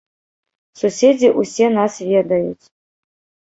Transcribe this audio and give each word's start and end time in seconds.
Суседзі 0.81 1.29
ўсе 1.41 1.65
нас 1.77 2.01
ведаюць. 2.15 2.65